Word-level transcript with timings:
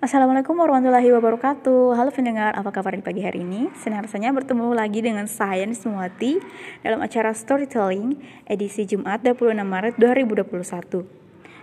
Assalamualaikum 0.00 0.56
warahmatullahi 0.56 1.12
wabarakatuh. 1.12 1.92
Halo 1.92 2.08
pendengar, 2.08 2.56
apa 2.56 2.72
kabar 2.72 2.96
di 2.96 3.04
pagi 3.04 3.20
hari 3.20 3.44
ini? 3.44 3.68
Senang 3.76 4.08
rasanya 4.08 4.32
bertemu 4.32 4.72
lagi 4.72 5.04
dengan 5.04 5.28
saya 5.28 5.60
Nismuati 5.68 6.40
Dalam 6.80 7.04
acara 7.04 7.36
Storytelling 7.36 8.16
edisi 8.48 8.88
Jumat 8.88 9.20
26 9.20 9.60
Maret 9.60 10.00
2021 10.00 11.04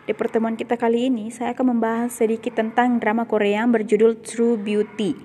Di 0.05 0.13
pertemuan 0.13 0.53
kita 0.53 0.77
kali 0.77 1.09
ini, 1.09 1.33
saya 1.33 1.57
akan 1.57 1.81
membahas 1.81 2.13
sedikit 2.13 2.53
tentang 2.53 3.01
drama 3.01 3.25
Korea 3.25 3.65
yang 3.65 3.73
berjudul 3.73 4.21
True 4.21 4.61
Beauty 4.61 5.17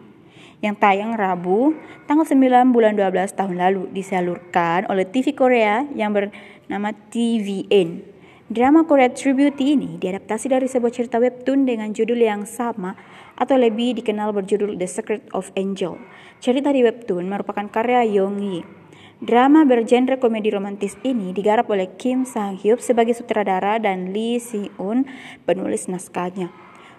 yang 0.64 0.72
tayang 0.80 1.12
Rabu 1.12 1.76
tanggal 2.08 2.24
9 2.24 2.72
bulan 2.72 2.96
12 2.96 3.36
tahun 3.36 3.60
lalu 3.60 3.92
disalurkan 3.92 4.88
oleh 4.88 5.04
TV 5.04 5.36
Korea 5.36 5.84
yang 5.92 6.16
bernama 6.16 6.96
TVN 7.12 8.12
Drama 8.52 8.84
Korea 8.84 9.08
True 9.08 9.32
Beauty 9.32 9.72
ini 9.72 9.96
diadaptasi 9.96 10.52
dari 10.52 10.68
sebuah 10.68 10.92
cerita 10.92 11.16
webtoon 11.16 11.64
dengan 11.64 11.88
judul 11.96 12.20
yang 12.20 12.44
sama 12.44 12.92
atau 13.32 13.56
lebih 13.56 13.96
dikenal 13.96 14.28
berjudul 14.36 14.76
The 14.76 14.84
Secret 14.84 15.24
of 15.32 15.48
Angel. 15.56 15.96
Cerita 16.36 16.68
di 16.68 16.84
webtoon 16.84 17.32
merupakan 17.32 17.64
karya 17.72 18.04
Yong 18.04 18.36
Yi. 18.44 18.60
Drama 19.24 19.64
bergenre 19.64 20.20
komedi 20.20 20.52
romantis 20.52 21.00
ini 21.00 21.32
digarap 21.32 21.64
oleh 21.72 21.96
Kim 21.96 22.28
Sang 22.28 22.60
Hyuk 22.60 22.84
sebagai 22.84 23.16
sutradara 23.16 23.80
dan 23.80 24.12
Lee 24.12 24.36
Si 24.36 24.68
Eun 24.76 25.08
penulis 25.48 25.88
naskahnya. 25.88 26.52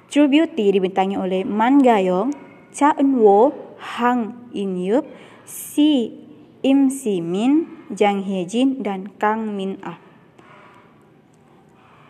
True 0.09 0.25
Beauty 0.25 0.73
dibintangi 0.73 1.21
oleh 1.21 1.45
Man 1.45 1.85
Ga 1.85 2.01
Young, 2.01 2.33
Cha 2.73 2.97
Eun 2.97 3.21
Woo, 3.21 3.53
Hang 3.77 4.49
In 4.57 4.73
Yup, 4.81 5.05
Si 5.45 6.17
Im 6.65 6.89
Si 6.89 7.21
Min, 7.21 7.85
Jang 7.93 8.25
Hye 8.25 8.41
Jin, 8.49 8.81
dan 8.81 9.13
Kang 9.21 9.53
Min 9.53 9.77
Ah. 9.85 10.12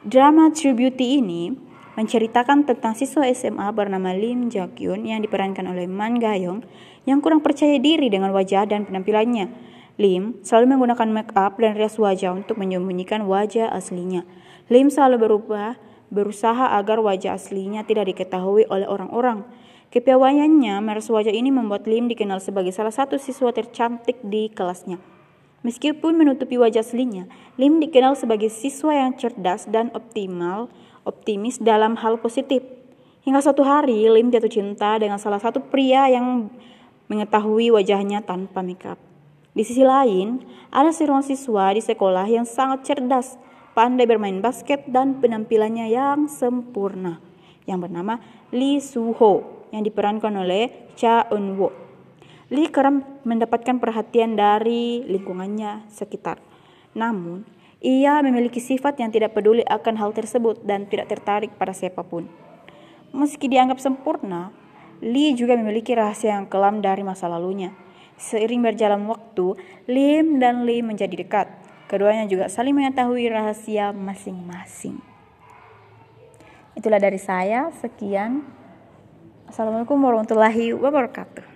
Drama 0.04 0.52
True 0.52 0.76
Beauty 0.76 1.24
ini 1.24 1.56
menceritakan 1.96 2.68
tentang 2.68 2.92
siswa 2.92 3.24
SMA 3.32 3.64
bernama 3.72 4.12
Lim 4.12 4.52
Jakyun 4.52 5.08
yang 5.08 5.24
diperankan 5.24 5.64
oleh 5.64 5.88
Man 5.88 6.20
Gayong 6.20 6.60
yang 7.08 7.24
kurang 7.24 7.40
percaya 7.40 7.80
diri 7.80 8.12
dengan 8.12 8.36
wajah 8.36 8.68
dan 8.68 8.84
penampilannya. 8.84 9.48
Lim 9.96 10.44
selalu 10.44 10.76
menggunakan 10.76 11.08
make 11.08 11.32
up 11.40 11.56
dan 11.56 11.80
rias 11.80 11.96
wajah 11.96 12.36
untuk 12.36 12.60
menyembunyikan 12.60 13.24
wajah 13.24 13.72
aslinya. 13.72 14.28
Lim 14.68 14.92
selalu 14.92 15.24
berubah, 15.24 15.80
berusaha 16.12 16.76
agar 16.76 17.00
wajah 17.00 17.40
aslinya 17.40 17.88
tidak 17.88 18.12
diketahui 18.12 18.68
oleh 18.68 18.84
orang-orang. 18.84 19.48
Kepiawaiannya 19.88 20.84
meres 20.84 21.08
wajah 21.08 21.32
ini 21.32 21.48
membuat 21.48 21.88
Lim 21.88 22.12
dikenal 22.12 22.44
sebagai 22.44 22.76
salah 22.76 22.92
satu 22.92 23.16
siswa 23.16 23.56
tercantik 23.56 24.20
di 24.20 24.52
kelasnya. 24.52 25.00
Meskipun 25.64 26.20
menutupi 26.20 26.60
wajah 26.60 26.84
aslinya, 26.84 27.32
Lim 27.56 27.80
dikenal 27.80 28.20
sebagai 28.20 28.52
siswa 28.52 28.92
yang 28.92 29.16
cerdas 29.16 29.64
dan 29.72 29.96
optimal, 29.96 30.68
optimis 31.08 31.56
dalam 31.56 31.96
hal 31.96 32.20
positif. 32.20 32.60
Hingga 33.24 33.40
suatu 33.40 33.64
hari, 33.64 34.04
Lim 34.12 34.28
jatuh 34.28 34.52
cinta 34.52 35.00
dengan 35.00 35.16
salah 35.16 35.40
satu 35.40 35.64
pria 35.64 36.12
yang 36.12 36.52
mengetahui 37.08 37.72
wajahnya 37.72 38.20
tanpa 38.28 38.60
makeup. 38.60 39.00
Di 39.56 39.64
sisi 39.64 39.88
lain, 39.88 40.44
ada 40.68 40.92
seorang 40.92 41.24
siswa 41.24 41.72
di 41.72 41.80
sekolah 41.80 42.28
yang 42.28 42.44
sangat 42.44 42.84
cerdas, 42.84 43.40
pandai 43.72 44.04
bermain 44.04 44.44
basket 44.44 44.84
dan 44.92 45.24
penampilannya 45.24 45.88
yang 45.88 46.28
sempurna, 46.28 47.24
yang 47.64 47.80
bernama 47.80 48.20
Lee 48.52 48.84
Soo-ho, 48.84 49.68
yang 49.72 49.88
diperankan 49.88 50.34
oleh 50.44 50.92
Cha 51.00 51.24
Eun-woo. 51.32 51.83
Lee 52.54 52.70
kerap 52.70 53.26
mendapatkan 53.26 53.82
perhatian 53.82 54.38
dari 54.38 55.02
lingkungannya 55.10 55.90
sekitar. 55.90 56.38
Namun, 56.94 57.50
ia 57.82 58.22
memiliki 58.22 58.62
sifat 58.62 59.02
yang 59.02 59.10
tidak 59.10 59.34
peduli 59.34 59.66
akan 59.66 59.98
hal 59.98 60.14
tersebut 60.14 60.62
dan 60.62 60.86
tidak 60.86 61.10
tertarik 61.10 61.50
pada 61.58 61.74
siapa 61.74 62.06
pun. 62.06 62.30
Meski 63.10 63.50
dianggap 63.50 63.82
sempurna, 63.82 64.54
Lee 65.02 65.34
juga 65.34 65.58
memiliki 65.58 65.98
rahasia 65.98 66.38
yang 66.38 66.46
kelam 66.46 66.86
dari 66.86 67.02
masa 67.02 67.26
lalunya. 67.26 67.74
Seiring 68.22 68.62
berjalan 68.62 69.02
waktu, 69.10 69.58
Lim 69.90 70.38
dan 70.38 70.70
Lee 70.70 70.86
menjadi 70.86 71.18
dekat. 71.18 71.50
Keduanya 71.90 72.30
juga 72.30 72.54
saling 72.54 72.78
mengetahui 72.78 73.34
rahasia 73.34 73.90
masing-masing. 73.92 75.02
Itulah 76.78 77.02
dari 77.02 77.18
saya. 77.18 77.74
Sekian. 77.82 78.46
Assalamualaikum 79.50 79.98
warahmatullahi 79.98 80.74
wabarakatuh. 80.78 81.53